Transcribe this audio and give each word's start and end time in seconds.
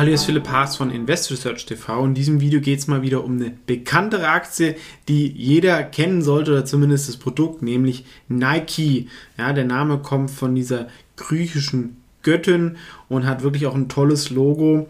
Hallo, 0.00 0.08
hier 0.08 0.14
ist 0.14 0.24
Philipp 0.24 0.48
Haas 0.48 0.78
von 0.78 0.90
Invest 0.90 1.30
Research 1.30 1.66
TV. 1.66 2.06
In 2.06 2.14
diesem 2.14 2.40
Video 2.40 2.62
geht 2.62 2.78
es 2.78 2.86
mal 2.86 3.02
wieder 3.02 3.22
um 3.22 3.36
eine 3.36 3.52
bekanntere 3.66 4.28
Aktie, 4.28 4.76
die 5.08 5.30
jeder 5.30 5.82
kennen 5.82 6.22
sollte 6.22 6.52
oder 6.52 6.64
zumindest 6.64 7.10
das 7.10 7.18
Produkt, 7.18 7.60
nämlich 7.60 8.06
Nike. 8.26 9.08
Ja, 9.36 9.52
der 9.52 9.66
Name 9.66 9.98
kommt 9.98 10.30
von 10.30 10.54
dieser 10.54 10.86
griechischen 11.16 11.98
Göttin 12.22 12.78
und 13.10 13.26
hat 13.26 13.42
wirklich 13.42 13.66
auch 13.66 13.74
ein 13.74 13.90
tolles 13.90 14.30
Logo 14.30 14.88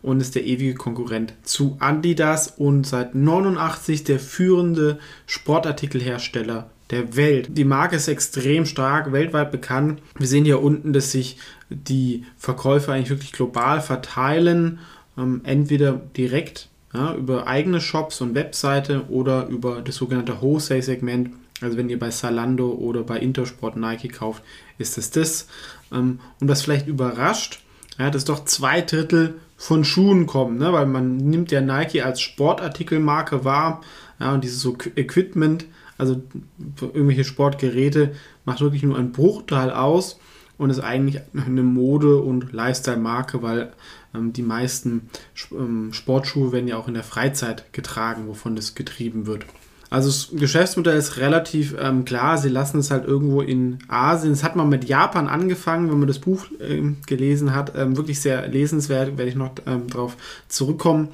und 0.00 0.20
ist 0.20 0.36
der 0.36 0.44
ewige 0.44 0.74
Konkurrent 0.74 1.34
zu 1.42 1.76
Adidas 1.80 2.46
und 2.56 2.86
seit 2.86 3.16
89 3.16 4.04
der 4.04 4.20
führende 4.20 5.00
Sportartikelhersteller 5.26 6.70
der 6.92 7.16
Welt. 7.16 7.48
Die 7.56 7.64
Marke 7.64 7.96
ist 7.96 8.06
extrem 8.06 8.66
stark, 8.66 9.12
weltweit 9.12 9.50
bekannt. 9.50 10.00
Wir 10.18 10.28
sehen 10.28 10.44
hier 10.44 10.62
unten, 10.62 10.92
dass 10.92 11.10
sich 11.10 11.38
die 11.74 12.24
Verkäufe 12.36 12.92
eigentlich 12.92 13.10
wirklich 13.10 13.32
global 13.32 13.80
verteilen, 13.80 14.80
ähm, 15.18 15.40
entweder 15.44 15.92
direkt 15.92 16.68
ja, 16.92 17.14
über 17.14 17.46
eigene 17.46 17.80
Shops 17.80 18.20
und 18.20 18.34
Webseite 18.34 19.08
oder 19.08 19.46
über 19.48 19.82
das 19.82 19.96
sogenannte 19.96 20.40
Wholesale-Segment. 20.40 21.30
Also 21.60 21.76
wenn 21.76 21.88
ihr 21.88 21.98
bei 21.98 22.10
Salando 22.10 22.72
oder 22.72 23.02
bei 23.02 23.18
Intersport 23.18 23.76
Nike 23.76 24.08
kauft, 24.08 24.42
ist 24.78 24.98
es 24.98 25.10
das. 25.10 25.48
Ähm, 25.92 26.20
und 26.40 26.48
was 26.48 26.62
vielleicht 26.62 26.86
überrascht, 26.86 27.60
ja, 27.98 28.10
dass 28.10 28.24
doch 28.24 28.44
zwei 28.44 28.80
Drittel 28.80 29.34
von 29.56 29.84
Schuhen 29.84 30.26
kommen, 30.26 30.58
ne? 30.58 30.72
weil 30.72 30.86
man 30.86 31.18
nimmt 31.18 31.52
ja 31.52 31.60
Nike 31.60 32.02
als 32.02 32.20
Sportartikelmarke 32.20 33.44
wahr 33.44 33.80
ja, 34.18 34.32
und 34.32 34.42
dieses 34.42 34.60
so 34.60 34.76
Equipment 34.96 35.66
also 36.02 36.20
irgendwelche 36.80 37.24
Sportgeräte, 37.24 38.14
macht 38.44 38.60
wirklich 38.60 38.82
nur 38.82 38.98
einen 38.98 39.12
Bruchteil 39.12 39.70
aus 39.70 40.18
und 40.58 40.70
ist 40.70 40.80
eigentlich 40.80 41.20
eine 41.34 41.62
Mode- 41.62 42.18
und 42.18 42.52
Lifestyle-Marke, 42.52 43.42
weil 43.42 43.72
ähm, 44.14 44.32
die 44.32 44.42
meisten 44.42 45.08
ähm, 45.50 45.92
Sportschuhe 45.92 46.52
werden 46.52 46.68
ja 46.68 46.76
auch 46.76 46.88
in 46.88 46.94
der 46.94 47.02
Freizeit 47.02 47.72
getragen, 47.72 48.26
wovon 48.26 48.56
das 48.56 48.74
getrieben 48.74 49.26
wird. 49.26 49.44
Also 49.92 50.08
das 50.08 50.40
Geschäftsmodell 50.40 50.96
ist 50.96 51.18
relativ 51.18 51.76
ähm, 51.78 52.06
klar, 52.06 52.38
sie 52.38 52.48
lassen 52.48 52.78
es 52.78 52.90
halt 52.90 53.06
irgendwo 53.06 53.42
in 53.42 53.78
Asien. 53.88 54.32
Es 54.32 54.42
hat 54.42 54.56
mal 54.56 54.64
mit 54.64 54.84
Japan 54.84 55.28
angefangen, 55.28 55.90
wenn 55.90 55.98
man 55.98 56.08
das 56.08 56.18
Buch 56.18 56.46
ähm, 56.60 56.96
gelesen 57.06 57.54
hat. 57.54 57.72
Ähm, 57.76 57.98
wirklich 57.98 58.18
sehr 58.20 58.48
lesenswert, 58.48 59.18
werde 59.18 59.30
ich 59.30 59.36
noch 59.36 59.50
ähm, 59.66 59.88
darauf 59.88 60.16
zurückkommen. 60.48 61.08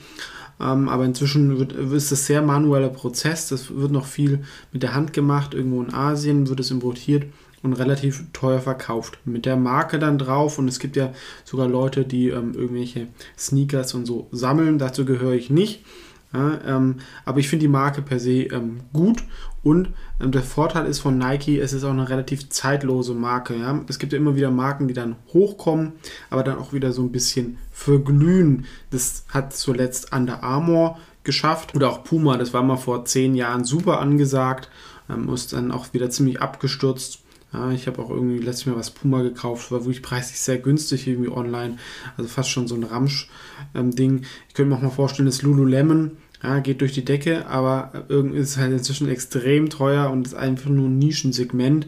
Ähm, 0.61 0.89
aber 0.89 1.05
inzwischen 1.05 1.59
wird, 1.59 1.73
ist 1.73 2.13
das 2.13 2.27
sehr 2.27 2.41
manueller 2.41 2.89
Prozess. 2.89 3.49
Das 3.49 3.75
wird 3.75 3.91
noch 3.91 4.07
viel 4.07 4.45
mit 4.73 4.85
der 4.85 4.95
Hand 4.95 5.13
gemacht. 5.13 5.55
Irgendwo 5.55 5.83
in 5.83 5.93
Asien 5.93 6.49
wird 6.49 6.61
es 6.61 6.71
importiert 6.71 7.25
und 7.63 7.73
relativ 7.73 8.25
teuer 8.33 8.61
verkauft. 8.61 9.19
Mit 9.25 9.47
der 9.47 9.57
Marke 9.57 9.99
dann 9.99 10.19
drauf. 10.19 10.59
Und 10.59 10.69
es 10.69 10.79
gibt 10.79 10.97
ja 10.97 11.13
sogar 11.45 11.69
Leute, 11.69 12.05
die 12.05 12.29
ähm, 12.29 12.55
irgendwelche 12.55 13.09
Sneakers 13.37 13.95
und 13.95 14.07
so 14.07 14.29
sammeln. 14.33 14.79
Dazu 14.79 15.05
gehöre 15.05 15.35
ich 15.35 15.51
nicht. 15.51 15.85
Ja, 16.33 16.61
ähm, 16.67 16.97
aber 17.25 17.41
ich 17.41 17.49
finde 17.49 17.63
die 17.63 17.69
Marke 17.69 18.03
per 18.03 18.21
se 18.21 18.43
ähm, 18.43 18.81
gut 18.93 19.23
und 19.63 19.89
ähm, 20.21 20.31
der 20.31 20.43
Vorteil 20.43 20.85
ist 20.85 20.99
von 20.99 21.17
Nike, 21.17 21.59
es 21.59 21.73
ist 21.73 21.85
auch 21.85 21.91
eine 21.91 22.11
relativ 22.11 22.51
zeitlose 22.51 23.15
Marke. 23.15 23.57
Ja? 23.57 23.83
Es 23.89 23.99
gibt 23.99 24.13
ja 24.13 24.19
immer 24.19 24.37
wieder 24.37 24.51
Marken, 24.51 24.89
die 24.89 24.95
dann 24.95 25.17
hochkommen, 25.33 25.93
aber 26.29 26.43
dann 26.43 26.59
auch 26.59 26.75
wieder 26.75 26.93
so 26.93 27.01
ein 27.03 27.13
bisschen 27.13 27.57
verglühen. 27.71 28.67
Das 28.91 29.25
hat 29.31 29.57
zuletzt 29.57 30.13
Under 30.13 30.43
Armour 30.43 30.99
geschafft 31.25 31.75
oder 31.75 31.91
auch 31.91 32.05
Puma, 32.05 32.37
das 32.37 32.53
war 32.53 32.63
mal 32.63 32.77
vor 32.77 33.07
zehn 33.07 33.35
Jahren 33.35 33.65
super 33.65 33.99
angesagt, 33.99 34.69
ähm, 35.09 35.33
ist 35.33 35.55
dann 35.55 35.73
auch 35.73 35.95
wieder 35.95 36.11
ziemlich 36.11 36.43
abgestürzt. 36.43 37.21
Ja, 37.53 37.71
ich 37.73 37.87
habe 37.87 38.03
auch 38.03 38.11
irgendwie 38.11 38.39
letztes 38.39 38.67
Mal 38.67 38.77
was 38.77 38.91
Puma 38.91 39.23
gekauft, 39.23 39.73
war 39.73 39.81
wirklich 39.81 40.03
preislich 40.03 40.39
sehr 40.39 40.59
günstig 40.59 41.07
irgendwie 41.07 41.31
online. 41.31 41.79
Also 42.17 42.29
fast 42.29 42.51
schon 42.51 42.69
so 42.69 42.75
ein 42.75 42.85
Ramsch-Ding. 42.85 44.17
Ähm, 44.19 44.23
ich 44.49 44.55
könnte 44.55 44.71
mir 44.71 44.77
auch 44.77 44.83
mal 44.83 44.91
vorstellen, 44.91 45.27
dass 45.27 45.43
Lululemon 45.43 46.19
ja, 46.43 46.61
geht 46.61 46.83
durch 46.83 46.93
die 46.93 47.05
Decke, 47.05 47.47
aber 47.47 48.05
irgendwie 48.09 48.39
ist 48.39 48.51
es 48.51 48.57
halt 48.59 48.73
inzwischen 48.73 49.09
extrem 49.09 49.71
teuer 49.71 50.11
und 50.11 50.27
ist 50.27 50.35
einfach 50.35 50.71
nur 50.71 50.89
ein 50.89 50.99
Nischensegment. 50.99 51.87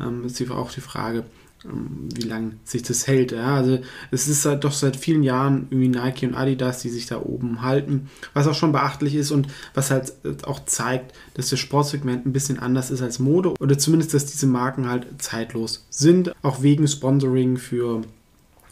Ähm, 0.00 0.24
ist 0.24 0.50
auch 0.50 0.70
die 0.70 0.80
Frage, 0.80 1.24
wie 1.64 2.22
lange 2.22 2.52
sich 2.64 2.82
das 2.82 3.06
hält. 3.06 3.32
Ja? 3.32 3.56
Also 3.56 3.80
es 4.10 4.28
ist 4.28 4.44
halt 4.44 4.64
doch 4.64 4.72
seit 4.72 4.96
vielen 4.96 5.22
Jahren 5.22 5.66
irgendwie 5.70 5.88
Nike 5.88 6.26
und 6.26 6.34
Adidas, 6.34 6.82
die 6.82 6.88
sich 6.88 7.06
da 7.06 7.20
oben 7.20 7.62
halten, 7.62 8.08
was 8.32 8.46
auch 8.46 8.54
schon 8.54 8.72
beachtlich 8.72 9.14
ist 9.14 9.30
und 9.30 9.48
was 9.74 9.90
halt 9.90 10.12
auch 10.44 10.64
zeigt, 10.66 11.14
dass 11.34 11.50
das 11.50 11.58
Sportsegment 11.58 12.26
ein 12.26 12.32
bisschen 12.32 12.58
anders 12.58 12.90
ist 12.90 13.02
als 13.02 13.18
Mode 13.18 13.54
oder 13.60 13.76
zumindest, 13.76 14.14
dass 14.14 14.26
diese 14.26 14.46
Marken 14.46 14.88
halt 14.88 15.06
zeitlos 15.18 15.86
sind, 15.90 16.32
auch 16.42 16.62
wegen 16.62 16.86
Sponsoring 16.86 17.56
für 17.56 18.02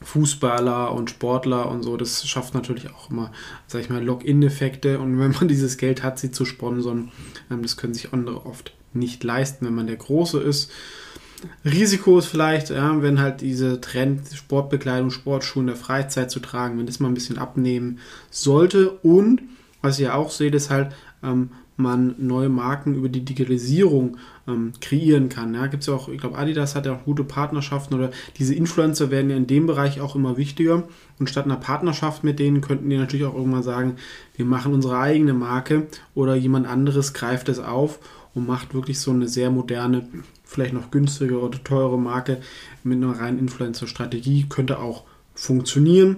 Fußballer 0.03 0.93
und 0.93 1.11
Sportler 1.11 1.69
und 1.71 1.83
so, 1.83 1.97
das 1.97 2.27
schafft 2.29 2.55
natürlich 2.55 2.91
auch 2.91 3.11
immer, 3.11 3.33
sag 3.67 3.81
ich 3.81 3.91
mal, 3.91 4.05
Login-Effekte 4.05 4.99
und 4.99 5.19
wenn 5.19 5.33
man 5.33 5.49
dieses 5.49 5.79
Geld 5.79 6.03
hat, 6.03 6.19
sie 6.19 6.31
zu 6.31 6.45
sponsern, 6.45 7.11
ähm, 7.51 7.63
das 7.63 7.77
können 7.77 7.95
sich 7.95 8.13
andere 8.13 8.47
oft 8.47 8.73
nicht 8.93 9.25
leisten, 9.25 9.67
wenn 9.67 9.75
man 9.75 9.87
der 9.87 9.97
Große 9.97 10.41
ist. 10.41 10.71
Risiko 11.65 12.19
ist 12.19 12.27
vielleicht, 12.27 12.71
ja, 12.71 13.03
wenn 13.03 13.21
halt 13.21 13.41
diese 13.41 13.81
Trend 13.81 14.23
Sportbekleidung, 14.33 15.11
Sportschuhe 15.11 15.63
in 15.63 15.67
der 15.69 15.77
Freizeit 15.77 16.31
zu 16.31 16.41
tragen, 16.41 16.79
wenn 16.79 16.87
das 16.87 17.01
mal 17.01 17.09
ein 17.09 17.15
bisschen 17.15 17.39
abnehmen 17.39 17.99
sollte. 18.31 18.91
Und 18.91 19.43
was 19.83 19.99
ihr 19.99 20.15
auch 20.15 20.31
seht, 20.31 20.55
ist 20.55 20.71
halt, 20.71 20.93
ähm, 21.23 21.51
man 21.77 22.15
neue 22.19 22.49
Marken 22.49 22.95
über 22.95 23.09
die 23.09 23.25
Digitalisierung 23.25 24.17
ähm, 24.49 24.73
kreieren 24.81 25.29
kann. 25.29 25.55
Ja, 25.55 25.67
gibt 25.67 25.83
es 25.83 25.89
ja 25.89 25.95
auch, 25.95 26.09
ich 26.09 26.19
glaube, 26.19 26.39
Adidas 26.39 26.75
hat 26.75 26.87
ja 26.87 26.95
auch 26.95 27.05
gute 27.05 27.25
Partnerschaften 27.25 27.95
oder 27.95 28.11
diese 28.39 28.55
Influencer 28.55 29.11
werden 29.11 29.31
ja 29.31 29.37
in 29.37 29.47
dem 29.47 29.67
Bereich 29.67 30.01
auch 30.01 30.15
immer 30.15 30.37
wichtiger. 30.37 30.85
Und 31.19 31.29
statt 31.29 31.45
einer 31.45 31.57
Partnerschaft 31.57 32.25
mit 32.25 32.39
denen 32.39 32.61
könnten 32.61 32.89
die 32.89 32.97
natürlich 32.97 33.27
auch 33.27 33.35
irgendwann 33.35 33.63
sagen, 33.63 33.97
wir 34.37 34.47
machen 34.47 34.73
unsere 34.73 34.99
eigene 34.99 35.35
Marke 35.35 35.87
oder 36.15 36.35
jemand 36.35 36.67
anderes 36.67 37.13
greift 37.13 37.49
es 37.49 37.59
auf 37.59 37.99
und 38.37 38.47
macht 38.47 38.75
wirklich 38.75 39.01
so 39.01 39.11
eine 39.11 39.27
sehr 39.27 39.51
moderne 39.51 40.07
vielleicht 40.45 40.75
noch 40.75 40.91
günstige 40.91 41.41
oder 41.41 41.63
teure 41.65 41.99
Marke 41.99 42.41
mit 42.85 43.03
einer 43.03 43.19
reinen 43.19 43.39
Influencer-Strategie 43.39 44.47
könnte 44.49 44.79
auch 44.79 45.05
funktionieren. 45.35 46.17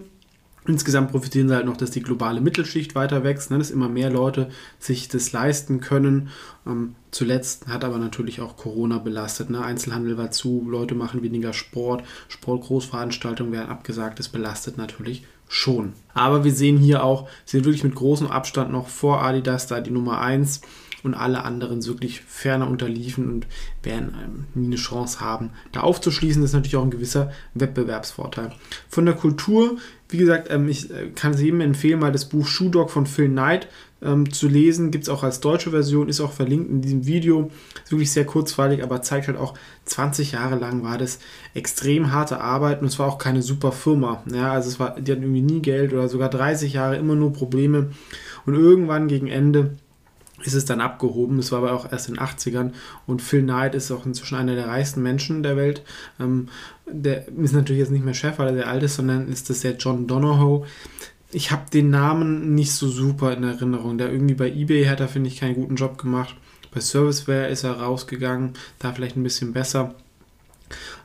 Insgesamt 0.66 1.12
profitieren 1.12 1.48
sie 1.48 1.54
halt 1.54 1.64
noch, 1.64 1.78
dass 1.78 1.92
die 1.92 2.02
globale 2.02 2.42
Mittelschicht 2.42 2.94
weiter 2.94 3.24
wächst, 3.24 3.50
ne, 3.50 3.56
dass 3.56 3.70
immer 3.70 3.88
mehr 3.88 4.10
Leute 4.10 4.50
sich 4.78 5.08
das 5.08 5.32
leisten 5.32 5.80
können. 5.80 6.28
Ähm, 6.66 6.96
zuletzt 7.10 7.68
hat 7.68 7.84
aber 7.84 7.98
natürlich 7.98 8.42
auch 8.42 8.56
Corona 8.56 8.98
belastet. 8.98 9.48
Ne? 9.48 9.62
Einzelhandel 9.62 10.18
war 10.18 10.30
zu, 10.30 10.66
Leute 10.68 10.94
machen 10.94 11.22
weniger 11.22 11.54
Sport, 11.54 12.02
Sportgroßveranstaltungen 12.28 13.52
werden 13.52 13.70
abgesagt, 13.70 14.18
das 14.18 14.28
belastet 14.28 14.76
natürlich 14.76 15.24
schon. 15.48 15.94
Aber 16.12 16.44
wir 16.44 16.52
sehen 16.52 16.76
hier 16.76 17.02
auch, 17.02 17.28
sie 17.46 17.56
sind 17.56 17.64
wirklich 17.64 17.84
mit 17.84 17.94
großem 17.94 18.26
Abstand 18.26 18.70
noch 18.70 18.88
vor 18.88 19.22
Adidas 19.22 19.68
da 19.68 19.80
die 19.80 19.92
Nummer 19.92 20.20
1 20.20 20.60
und 21.04 21.14
alle 21.14 21.44
anderen 21.44 21.84
wirklich 21.86 22.20
ferner 22.22 22.68
unterliefen 22.68 23.28
und 23.30 23.46
werden 23.82 24.14
ähm, 24.22 24.44
nie 24.54 24.66
eine 24.66 24.76
Chance 24.76 25.20
haben, 25.20 25.50
da 25.72 25.80
aufzuschließen. 25.80 26.42
Das 26.42 26.50
ist 26.50 26.54
natürlich 26.54 26.76
auch 26.76 26.84
ein 26.84 26.90
gewisser 26.90 27.30
Wettbewerbsvorteil. 27.54 28.52
Von 28.88 29.06
der 29.06 29.14
Kultur, 29.14 29.76
wie 30.08 30.18
gesagt, 30.18 30.48
ähm, 30.50 30.68
ich 30.68 30.90
äh, 30.90 31.10
kann 31.14 31.32
es 31.34 31.40
jedem 31.40 31.60
empfehlen, 31.60 32.00
mal 32.00 32.12
das 32.12 32.28
Buch 32.28 32.46
Shoe 32.46 32.70
Dog 32.70 32.90
von 32.90 33.06
Phil 33.06 33.28
Knight 33.28 33.68
ähm, 34.02 34.32
zu 34.32 34.48
lesen. 34.48 34.90
Gibt 34.90 35.04
es 35.04 35.08
auch 35.08 35.22
als 35.22 35.40
deutsche 35.40 35.70
Version, 35.70 36.08
ist 36.08 36.20
auch 36.20 36.32
verlinkt 36.32 36.70
in 36.70 36.80
diesem 36.80 37.06
Video. 37.06 37.50
Ist 37.84 37.92
wirklich 37.92 38.10
sehr 38.10 38.26
kurzweilig, 38.26 38.82
aber 38.82 39.02
zeigt 39.02 39.28
halt 39.28 39.38
auch, 39.38 39.54
20 39.84 40.32
Jahre 40.32 40.56
lang 40.56 40.82
war 40.82 40.98
das 40.98 41.18
extrem 41.54 42.12
harte 42.12 42.40
Arbeit 42.40 42.80
und 42.80 42.88
es 42.88 42.98
war 42.98 43.06
auch 43.06 43.18
keine 43.18 43.42
super 43.42 43.72
Firma. 43.72 44.22
Ja, 44.32 44.52
also 44.52 44.68
es 44.68 44.80
war, 44.80 45.00
die 45.00 45.12
hatten 45.12 45.22
irgendwie 45.22 45.42
nie 45.42 45.62
Geld 45.62 45.92
oder 45.92 46.08
sogar 46.08 46.28
30 46.28 46.72
Jahre 46.74 46.96
immer 46.96 47.14
nur 47.14 47.32
Probleme. 47.32 47.90
Und 48.46 48.54
irgendwann 48.54 49.08
gegen 49.08 49.28
Ende 49.28 49.76
ist 50.44 50.54
es 50.54 50.64
dann 50.64 50.80
abgehoben. 50.80 51.36
Das 51.36 51.52
war 51.52 51.58
aber 51.58 51.72
auch 51.72 51.90
erst 51.90 52.08
in 52.08 52.14
den 52.14 52.24
80ern. 52.24 52.72
Und 53.06 53.22
Phil 53.22 53.42
Knight 53.42 53.74
ist 53.74 53.90
auch 53.90 54.06
inzwischen 54.06 54.36
einer 54.36 54.54
der 54.54 54.68
reichsten 54.68 55.02
Menschen 55.02 55.42
der 55.42 55.56
Welt. 55.56 55.82
Ähm, 56.20 56.48
der 56.86 57.28
ist 57.28 57.52
natürlich 57.52 57.80
jetzt 57.80 57.90
nicht 57.90 58.04
mehr 58.04 58.14
Chef, 58.14 58.38
weil 58.38 58.48
er 58.48 58.54
sehr 58.54 58.68
alt 58.68 58.82
ist, 58.82 58.96
sondern 58.96 59.28
ist 59.28 59.50
das 59.50 59.60
der 59.60 59.76
John 59.76 60.06
Donahoe. 60.06 60.66
Ich 61.30 61.50
habe 61.50 61.70
den 61.72 61.90
Namen 61.90 62.54
nicht 62.54 62.72
so 62.72 62.88
super 62.88 63.32
in 63.32 63.42
Erinnerung. 63.42 63.98
Der 63.98 64.12
irgendwie 64.12 64.34
bei 64.34 64.50
eBay 64.50 64.84
hat 64.86 65.00
er, 65.00 65.08
finde 65.08 65.28
ich, 65.28 65.40
keinen 65.40 65.54
guten 65.54 65.76
Job 65.76 65.98
gemacht. 65.98 66.34
Bei 66.72 66.80
Serviceware 66.80 67.48
ist 67.48 67.64
er 67.64 67.80
rausgegangen, 67.80 68.54
da 68.78 68.92
vielleicht 68.92 69.16
ein 69.16 69.22
bisschen 69.22 69.52
besser. 69.52 69.94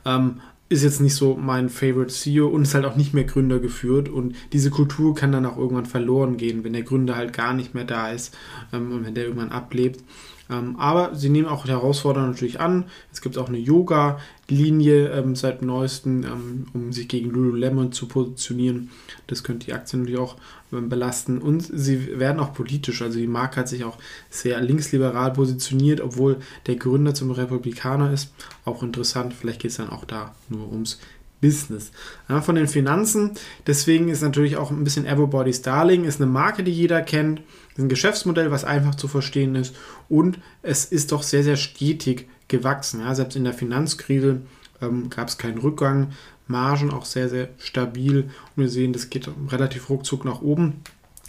Ähm, 0.04 0.40
ist 0.68 0.82
jetzt 0.82 1.00
nicht 1.00 1.14
so 1.14 1.36
mein 1.36 1.68
Favorite 1.68 2.12
CEO 2.12 2.48
und 2.48 2.62
ist 2.62 2.74
halt 2.74 2.84
auch 2.84 2.96
nicht 2.96 3.14
mehr 3.14 3.24
Gründer 3.24 3.58
geführt. 3.58 4.08
Und 4.08 4.34
diese 4.52 4.70
Kultur 4.70 5.14
kann 5.14 5.32
dann 5.32 5.46
auch 5.46 5.58
irgendwann 5.58 5.86
verloren 5.86 6.36
gehen, 6.36 6.64
wenn 6.64 6.72
der 6.72 6.82
Gründer 6.82 7.16
halt 7.16 7.32
gar 7.32 7.54
nicht 7.54 7.74
mehr 7.74 7.84
da 7.84 8.10
ist 8.10 8.36
ähm, 8.72 8.92
und 8.92 9.04
wenn 9.04 9.14
der 9.14 9.24
irgendwann 9.24 9.52
ablebt. 9.52 10.02
Ähm, 10.50 10.76
aber 10.78 11.14
sie 11.14 11.30
nehmen 11.30 11.48
auch 11.48 11.66
Herausforderungen 11.66 12.32
natürlich 12.32 12.60
an. 12.60 12.84
Es 13.12 13.22
gibt 13.22 13.38
auch 13.38 13.48
eine 13.48 13.58
Yoga-Linie 13.58 15.08
ähm, 15.08 15.36
seit 15.36 15.62
neuestem, 15.62 16.22
ähm, 16.24 16.66
um 16.74 16.92
sich 16.92 17.08
gegen 17.08 17.30
Lululemon 17.30 17.92
zu 17.92 18.06
positionieren. 18.06 18.90
Das 19.26 19.42
könnte 19.42 19.66
die 19.66 19.72
Aktie 19.72 19.98
natürlich 19.98 20.20
auch 20.20 20.36
belasten. 20.70 21.38
Und 21.38 21.62
sie 21.72 22.18
werden 22.18 22.40
auch 22.40 22.52
politisch. 22.52 23.00
Also 23.02 23.18
die 23.18 23.26
Marke 23.26 23.60
hat 23.60 23.68
sich 23.68 23.84
auch 23.84 23.98
sehr 24.28 24.60
linksliberal 24.60 25.32
positioniert, 25.32 26.00
obwohl 26.00 26.38
der 26.66 26.76
Gründer 26.76 27.14
zum 27.14 27.30
Republikaner 27.30 28.12
ist. 28.12 28.32
Auch 28.64 28.82
interessant. 28.82 29.34
Vielleicht 29.34 29.60
geht 29.60 29.70
es 29.70 29.76
dann 29.76 29.90
auch 29.90 30.04
da 30.04 30.34
nur 30.48 30.70
ums 30.70 30.98
Business. 31.44 31.92
Ja, 32.26 32.40
von 32.40 32.54
den 32.54 32.68
Finanzen, 32.68 33.32
deswegen 33.66 34.08
ist 34.08 34.22
natürlich 34.22 34.56
auch 34.56 34.70
ein 34.70 34.82
bisschen 34.82 35.04
Everybody's 35.04 35.60
Darling, 35.60 36.04
ist 36.04 36.18
eine 36.18 36.30
Marke, 36.30 36.64
die 36.64 36.72
jeder 36.72 37.02
kennt, 37.02 37.42
ist 37.76 37.78
ein 37.78 37.90
Geschäftsmodell, 37.90 38.50
was 38.50 38.64
einfach 38.64 38.94
zu 38.94 39.08
verstehen 39.08 39.54
ist 39.54 39.76
und 40.08 40.38
es 40.62 40.86
ist 40.86 41.12
doch 41.12 41.22
sehr, 41.22 41.44
sehr 41.44 41.56
stetig 41.56 42.26
gewachsen. 42.48 43.00
Ja, 43.00 43.14
selbst 43.14 43.36
in 43.36 43.44
der 43.44 43.52
Finanzkrise 43.52 44.40
ähm, 44.80 45.10
gab 45.10 45.28
es 45.28 45.36
keinen 45.36 45.58
Rückgang, 45.58 46.12
Margen 46.46 46.90
auch 46.90 47.04
sehr, 47.04 47.28
sehr 47.28 47.50
stabil 47.58 48.30
und 48.56 48.62
wir 48.62 48.70
sehen, 48.70 48.94
das 48.94 49.10
geht 49.10 49.28
relativ 49.50 49.90
ruckzuck 49.90 50.24
nach 50.24 50.40
oben. 50.40 50.80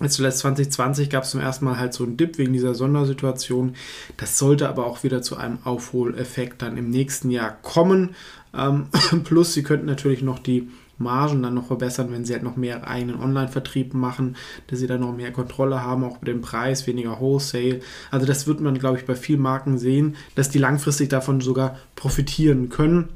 Jetzt 0.02 0.16
zuletzt 0.16 0.40
2020 0.40 1.10
gab 1.10 1.24
es 1.24 1.32
zum 1.32 1.40
ersten 1.40 1.64
Mal 1.64 1.78
halt 1.78 1.94
so 1.94 2.04
einen 2.04 2.18
Dip 2.18 2.38
wegen 2.38 2.52
dieser 2.52 2.76
Sondersituation. 2.76 3.76
Das 4.18 4.38
sollte 4.38 4.68
aber 4.68 4.86
auch 4.86 5.04
wieder 5.04 5.22
zu 5.22 5.38
einem 5.38 5.60
Aufholeffekt 5.64 6.62
dann 6.62 6.76
im 6.78 6.90
nächsten 6.90 7.32
Jahr 7.32 7.58
kommen. 7.62 8.14
Ähm, 8.58 8.88
plus, 9.24 9.54
sie 9.54 9.64
könnten 9.64 9.86
natürlich 9.86 10.22
noch 10.22 10.40
die 10.40 10.70
Margen 10.98 11.44
dann 11.44 11.56
noch 11.56 11.68
verbessern, 11.68 12.12
wenn 12.12 12.26
sie 12.26 12.34
halt 12.34 12.44
noch 12.44 12.56
mehr 12.56 12.88
eigenen 12.88 13.20
Online-Vertrieb 13.20 13.94
machen, 13.94 14.36
dass 14.68 14.80
sie 14.80 14.88
dann 14.88 15.02
noch 15.02 15.16
mehr 15.16 15.32
Kontrolle 15.32 15.82
haben, 15.82 16.04
auch 16.04 16.18
über 16.18 16.26
den 16.26 16.42
Preis, 16.42 16.88
weniger 16.88 17.20
Wholesale. 17.20 17.82
Also 18.12 18.26
das 18.26 18.48
wird 18.48 18.62
man, 18.62 18.80
glaube 18.80 18.98
ich, 18.98 19.06
bei 19.06 19.16
vielen 19.16 19.42
Marken 19.42 19.78
sehen, 19.78 20.16
dass 20.36 20.50
die 20.50 20.60
langfristig 20.60 21.10
davon 21.10 21.42
sogar 21.42 21.78
profitieren 21.96 22.70
können. 22.70 23.10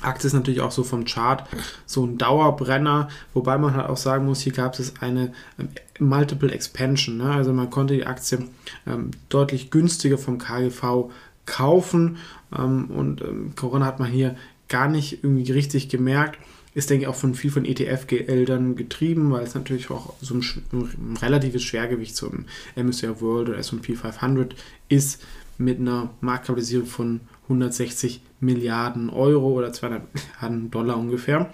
Aktie 0.00 0.28
ist 0.28 0.32
natürlich 0.32 0.60
auch 0.60 0.70
so 0.70 0.84
vom 0.84 1.04
Chart 1.04 1.44
so 1.84 2.06
ein 2.06 2.18
Dauerbrenner, 2.18 3.08
wobei 3.34 3.58
man 3.58 3.74
halt 3.74 3.88
auch 3.88 3.96
sagen 3.96 4.26
muss, 4.26 4.40
hier 4.40 4.52
gab 4.52 4.78
es 4.78 4.94
eine 5.00 5.32
ähm, 5.58 5.68
Multiple 5.98 6.52
Expansion. 6.52 7.16
Ne? 7.16 7.32
Also 7.32 7.52
man 7.52 7.68
konnte 7.68 7.94
die 7.94 8.06
Aktie 8.06 8.46
ähm, 8.86 9.10
deutlich 9.28 9.70
günstiger 9.70 10.16
vom 10.16 10.38
KGV 10.38 11.10
kaufen 11.46 12.18
ähm, 12.56 12.90
und 12.90 13.22
ähm, 13.22 13.54
Corona 13.56 13.86
hat 13.86 13.98
man 13.98 14.10
hier 14.10 14.36
gar 14.68 14.88
nicht 14.88 15.24
irgendwie 15.24 15.50
richtig 15.52 15.88
gemerkt. 15.88 16.38
Ist, 16.74 16.90
denke 16.90 17.04
ich, 17.04 17.08
auch 17.08 17.14
von 17.14 17.34
viel 17.34 17.50
von 17.50 17.64
ETF-Geldern 17.64 18.76
getrieben, 18.76 19.32
weil 19.32 19.42
es 19.42 19.54
natürlich 19.54 19.90
auch 19.90 20.14
so 20.20 20.34
ein, 20.34 20.44
ein 20.72 21.16
relatives 21.16 21.62
Schwergewicht 21.62 22.14
zum 22.14 22.44
MSCI 22.76 23.20
World 23.20 23.48
oder 23.48 23.58
S&P 23.58 23.96
500 23.96 24.54
ist 24.88 25.22
mit 25.56 25.80
einer 25.80 26.10
Marktkapitalisierung 26.20 26.86
von 26.86 27.20
160 27.44 28.20
Milliarden 28.40 29.10
Euro 29.10 29.48
oder 29.48 29.72
200 29.72 30.02
Milliarden 30.14 30.70
Dollar 30.70 30.96
ungefähr. 30.96 31.50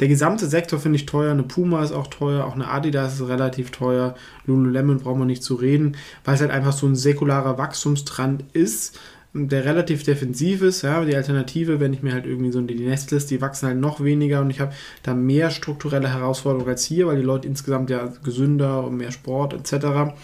Der 0.00 0.08
gesamte 0.08 0.48
Sektor 0.48 0.80
finde 0.80 0.96
ich 0.96 1.06
teuer. 1.06 1.30
Eine 1.30 1.44
Puma 1.44 1.84
ist 1.84 1.92
auch 1.92 2.08
teuer, 2.08 2.44
auch 2.44 2.54
eine 2.54 2.68
Adidas 2.68 3.14
ist 3.14 3.28
relativ 3.28 3.70
teuer. 3.70 4.16
Lululemon 4.46 4.98
brauchen 4.98 5.20
wir 5.20 5.26
nicht 5.26 5.44
zu 5.44 5.54
reden, 5.54 5.96
weil 6.24 6.34
es 6.34 6.40
halt 6.40 6.50
einfach 6.50 6.72
so 6.72 6.86
ein 6.86 6.96
säkularer 6.96 7.58
Wachstumstrend 7.58 8.44
ist, 8.52 8.98
der 9.34 9.64
relativ 9.64 10.04
defensiv 10.04 10.62
ist. 10.62 10.82
Ja, 10.82 11.04
die 11.04 11.14
Alternative, 11.14 11.80
wenn 11.80 11.92
ich 11.92 12.02
mir 12.02 12.12
halt 12.12 12.26
irgendwie 12.26 12.52
so 12.52 12.60
die 12.60 12.74
Nestles, 12.74 13.26
die 13.26 13.40
wachsen 13.40 13.68
halt 13.68 13.78
noch 13.78 14.02
weniger 14.02 14.40
und 14.40 14.50
ich 14.50 14.60
habe 14.60 14.72
da 15.02 15.14
mehr 15.14 15.50
strukturelle 15.50 16.12
Herausforderungen 16.12 16.68
als 16.68 16.84
hier, 16.84 17.06
weil 17.06 17.16
die 17.16 17.22
Leute 17.22 17.48
insgesamt 17.48 17.90
ja 17.90 18.12
gesünder 18.24 18.84
und 18.84 18.96
mehr 18.96 19.12
Sport 19.12 19.54
etc. 19.54 20.14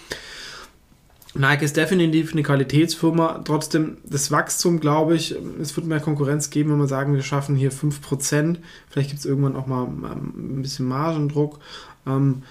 Nike 1.37 1.65
ist 1.65 1.77
definitiv 1.77 2.33
eine 2.33 2.45
Qualitätsfirma. 2.45 3.43
Trotzdem, 3.45 3.97
das 4.05 4.31
Wachstum, 4.31 4.79
glaube 4.79 5.17
ich, 5.17 5.35
es 5.61 5.77
wird 5.77 5.87
mehr 5.87 6.01
Konkurrenz 6.01 6.51
geben, 6.51 6.71
wenn 6.71 6.79
wir 6.79 6.87
sagen, 6.87 7.15
wir 7.15 7.23
schaffen 7.23 7.57
hier 7.57 7.73
5%. 7.73 8.59
Vielleicht 8.89 9.11
gibt 9.11 9.19
es 9.19 9.27
irgendwann 9.27 9.57
auch 9.57 9.67
mal 9.67 9.85
ähm, 9.85 10.59
ein 10.59 10.63
bisschen 10.63 10.87
Margendruck. 10.87 11.59
Ähm, 12.07 12.43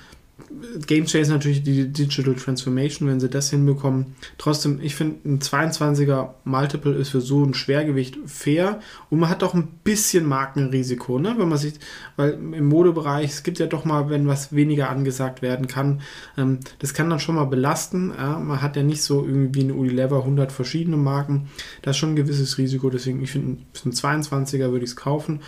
Game 0.86 1.04
ist 1.04 1.30
natürlich 1.30 1.64
die 1.64 1.88
Digital 1.88 2.36
Transformation, 2.36 3.08
wenn 3.08 3.20
sie 3.20 3.30
das 3.30 3.50
hinbekommen. 3.50 4.16
Trotzdem, 4.38 4.80
ich 4.82 4.96
finde, 4.96 5.28
ein 5.28 5.40
22er 5.40 6.30
Multiple 6.44 6.94
ist 6.94 7.10
für 7.10 7.22
so 7.22 7.44
ein 7.44 7.54
Schwergewicht 7.54 8.18
fair 8.26 8.80
und 9.10 9.20
man 9.20 9.30
hat 9.30 9.44
auch 9.44 9.54
ein 9.54 9.68
bisschen 9.84 10.26
Markenrisiko, 10.26 11.20
ne? 11.20 11.36
wenn 11.38 11.50
man 11.50 11.58
sich, 11.58 11.74
weil 12.16 12.32
im 12.32 12.66
Modebereich, 12.66 13.32
es 13.32 13.44
gibt 13.44 13.60
ja 13.60 13.68
doch 13.68 13.86
mal, 13.86 14.10
wenn 14.10 14.28
was 14.28 14.54
weniger 14.54 14.90
angesagt 14.90 15.42
werden 15.42 15.68
kann, 15.68 16.02
ähm, 16.38 16.60
das 16.80 16.94
kann 16.94 17.10
dann 17.10 17.20
schon 17.20 17.36
mal 17.36 17.46
belasten. 17.46 18.14
Ja? 18.18 18.40
Man 18.40 18.62
hat 18.62 18.76
ja 18.76 18.84
nicht 18.84 19.04
so 19.04 19.26
irgendwie 19.26 19.62
wie 19.62 19.64
eine 19.66 19.74
Unilever 19.74 20.20
100 20.20 20.52
verschiedene 20.52 20.98
Marken, 20.98 21.50
da 21.82 21.92
ist 21.92 21.98
schon 21.98 22.14
ein 22.14 22.16
gewisses 22.16 22.58
Risiko, 22.58 22.90
deswegen, 22.90 23.22
ich 23.22 23.32
finde, 23.32 23.64
einen 23.84 23.94
22er 23.94 24.72
würde 24.72 24.86
ich 24.86 24.92
es 24.92 24.96
kaufen 24.96 25.40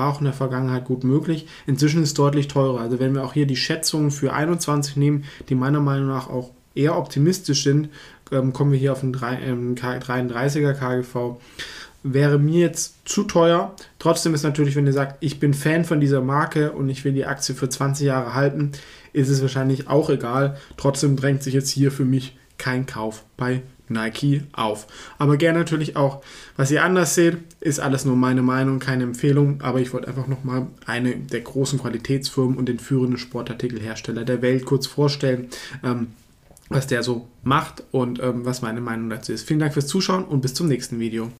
war 0.00 0.08
auch 0.08 0.18
in 0.18 0.24
der 0.24 0.32
Vergangenheit 0.32 0.86
gut 0.86 1.04
möglich. 1.04 1.46
Inzwischen 1.66 2.02
ist 2.02 2.08
es 2.08 2.14
deutlich 2.14 2.48
teurer. 2.48 2.80
Also 2.80 2.98
wenn 2.98 3.14
wir 3.14 3.22
auch 3.22 3.34
hier 3.34 3.46
die 3.46 3.56
Schätzungen 3.56 4.10
für 4.10 4.32
21 4.32 4.96
nehmen, 4.96 5.24
die 5.50 5.54
meiner 5.54 5.80
Meinung 5.80 6.08
nach 6.08 6.30
auch 6.30 6.52
eher 6.74 6.96
optimistisch 6.96 7.64
sind, 7.64 7.90
ähm, 8.32 8.54
kommen 8.54 8.72
wir 8.72 8.78
hier 8.78 8.92
auf 8.92 9.02
einen 9.02 9.14
33er 9.14 10.72
KGV. 10.72 11.38
Wäre 12.02 12.38
mir 12.38 12.60
jetzt 12.60 12.96
zu 13.04 13.24
teuer. 13.24 13.76
Trotzdem 13.98 14.32
ist 14.32 14.42
natürlich, 14.42 14.74
wenn 14.74 14.86
ihr 14.86 14.94
sagt, 14.94 15.18
ich 15.20 15.38
bin 15.38 15.52
Fan 15.52 15.84
von 15.84 16.00
dieser 16.00 16.22
Marke 16.22 16.72
und 16.72 16.88
ich 16.88 17.04
will 17.04 17.12
die 17.12 17.26
Aktie 17.26 17.54
für 17.54 17.68
20 17.68 18.06
Jahre 18.06 18.32
halten, 18.32 18.72
ist 19.12 19.28
es 19.28 19.42
wahrscheinlich 19.42 19.88
auch 19.88 20.08
egal. 20.08 20.56
Trotzdem 20.78 21.16
drängt 21.16 21.42
sich 21.42 21.52
jetzt 21.52 21.68
hier 21.68 21.92
für 21.92 22.06
mich 22.06 22.38
kein 22.56 22.86
Kauf 22.86 23.24
bei 23.36 23.60
Nike 23.90 24.42
auf. 24.52 24.86
Aber 25.18 25.36
gerne 25.36 25.58
natürlich 25.58 25.96
auch, 25.96 26.22
was 26.56 26.70
ihr 26.70 26.84
anders 26.84 27.14
seht, 27.14 27.38
ist 27.60 27.80
alles 27.80 28.04
nur 28.04 28.16
meine 28.16 28.42
Meinung, 28.42 28.78
keine 28.78 29.04
Empfehlung. 29.04 29.60
Aber 29.60 29.80
ich 29.80 29.92
wollte 29.92 30.08
einfach 30.08 30.26
nochmal 30.26 30.66
eine 30.86 31.16
der 31.16 31.40
großen 31.40 31.78
Qualitätsfirmen 31.78 32.56
und 32.56 32.68
den 32.68 32.78
führenden 32.78 33.18
Sportartikelhersteller 33.18 34.24
der 34.24 34.42
Welt 34.42 34.64
kurz 34.64 34.86
vorstellen. 34.86 35.48
Ähm, 35.84 36.08
was 36.70 36.86
der 36.86 37.02
so 37.02 37.28
macht 37.42 37.82
und 37.90 38.22
ähm, 38.22 38.44
was 38.46 38.62
meine 38.62 38.80
Meinung 38.80 39.10
dazu 39.10 39.32
ist. 39.32 39.46
Vielen 39.46 39.58
Dank 39.58 39.74
fürs 39.74 39.88
Zuschauen 39.88 40.24
und 40.24 40.40
bis 40.40 40.54
zum 40.54 40.68
nächsten 40.68 41.00
Video. 41.00 41.28